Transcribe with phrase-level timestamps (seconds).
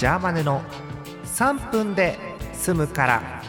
[0.00, 0.62] ジャーマネの
[1.26, 2.16] 3分で
[2.54, 3.42] 済むから。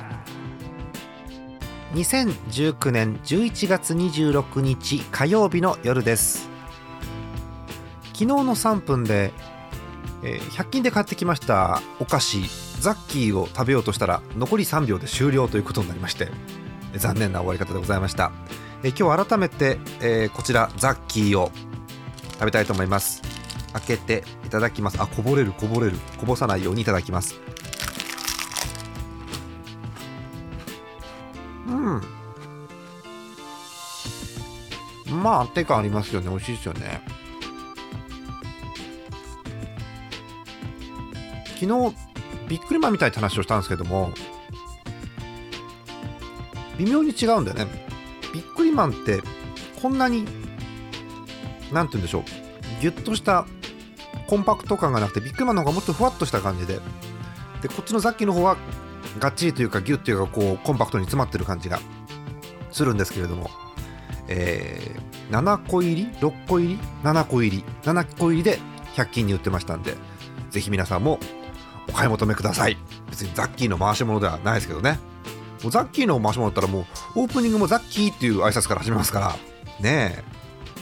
[1.93, 6.49] 2019年11月26日火曜日の夜です。
[8.07, 9.31] 昨日の3分で、
[10.23, 12.41] えー100均で買ってきましたお菓子
[12.81, 16.27] ザッキーを食べようとしたら残り3秒で終了ということになりまして
[16.95, 18.33] 残念な終わり方でございました、
[18.83, 21.49] えー今日改めて、えーこちらザッキーを
[22.33, 23.30] 食べたいと思います。
[23.73, 25.01] 開けていただきます。
[25.01, 25.97] あこぼれるこぼれる。
[26.19, 27.39] こぼさないようにいただきます。
[31.67, 31.71] う
[35.13, 35.21] ん。
[35.23, 36.29] まあ安定感ありますよね。
[36.29, 37.01] 美味しいですよね。
[41.59, 41.95] 昨日
[42.47, 44.11] ビックリマンみたいな話をしたんですけども
[46.79, 47.85] 微妙に違うんだよね。
[48.33, 49.21] ビックリマンって
[49.79, 50.25] こんなに
[51.71, 52.23] なんて言うんでしょう。
[52.81, 53.45] ギュッとした
[54.27, 56.79] コンパクト感がなくてビッグマンの方がもっとふわっとした感じで。
[57.61, 58.57] でこっちのザッキーの方は
[59.19, 61.79] がっちりというかギュッというかこうコンパクトに詰まってる感じが
[62.71, 63.49] するんですけれども、
[64.27, 68.59] えー7個入り？6個入り？7個入り？7個入りで
[68.95, 69.95] 100均に売ってましたんで
[70.49, 71.19] ぜひ皆さんも
[71.87, 72.77] お買い求めください。
[73.09, 74.99] 別にザッキーの回し物ではないですけどね。
[75.63, 76.81] もうザッキーの回し物だったらも
[77.15, 79.35] うオープニングもザッキーっていう挨拶から始めますから。
[79.79, 80.23] ねえ。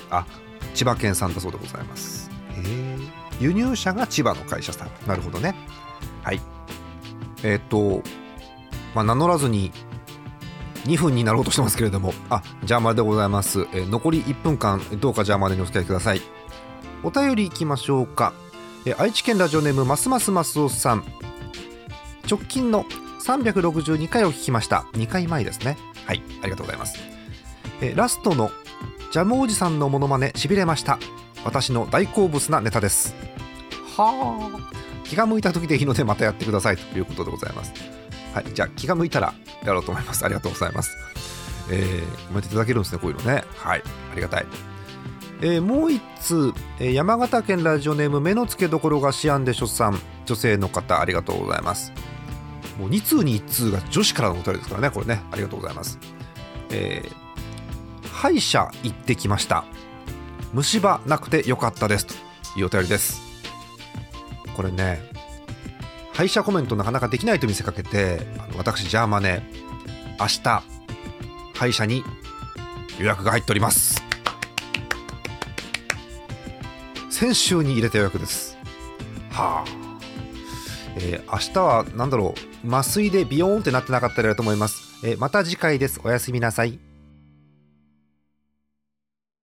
[0.09, 0.25] あ
[0.73, 2.31] 千葉県産だそうでございます。
[2.55, 3.18] へえ。
[3.39, 4.89] 輸入者が千葉の会社さん。
[5.07, 5.55] なるほどね。
[6.23, 6.41] はい。
[7.43, 8.03] えーっと
[8.93, 9.71] まあ名乗らずに
[10.85, 12.13] 2分になろうとしてますけれども。
[12.29, 16.21] あジャーマネでございます、えー残り1分間どうかジャーマネにお付き合いください。
[17.03, 18.33] お便りいきましょうか、
[18.85, 21.03] えー愛知県ラジオネームますますますおさん。
[22.29, 22.85] 直近の
[23.25, 24.85] 362回を聞きました。
[24.93, 25.77] 2回前ですね。
[26.05, 26.97] はいありがとうございます、
[27.81, 28.51] えーラストの
[29.11, 30.99] ジャムおじさんのモノマネしびれました。
[31.45, 33.28] 私の大好物なネタです。
[34.03, 34.79] はあ。
[35.03, 37.73] 気が向いた時でいいのでまたやってくださいということでございます。
[38.33, 39.33] はいじゃあ気が向いたら
[39.63, 40.23] やろうと思います。
[40.23, 40.95] ありがとうございます。
[41.71, 43.43] えー、褒めていただけるんですねこういうのね。
[43.55, 44.45] はいありがたい。
[45.41, 49.99] えーもう一通、えー山形県ラジオネーム目の付けどころがシアンでしょさん。
[50.25, 51.91] 女性の方ありがとうございます。
[52.77, 55.21] もう2通に1通が女子からのお便りですからねこれね。
[55.31, 55.97] ありがとうございます。
[56.71, 57.29] えー
[58.11, 59.63] 歯医者行ってきました。
[60.53, 62.05] 虫歯なくてよかったです。
[62.05, 62.13] と
[62.59, 63.28] いうお便りです。
[64.59, 64.99] これね
[66.11, 69.41] 歯医者コメントなかなかできないと見せかけてあの私ジャーマネ
[70.19, 70.63] 明日
[71.53, 72.03] 歯医者に
[72.99, 74.03] 予約が入っております。
[77.09, 78.57] 先週に入れた予約です。
[79.31, 79.71] はあ、
[80.97, 86.01] えー明日は何だろう麻酔でビヨーンってなってなかったらと思います、えーまた次回です。
[86.03, 86.81] おやすみなさい。